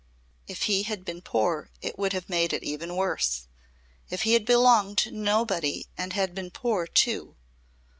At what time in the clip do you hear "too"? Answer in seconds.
6.87-7.35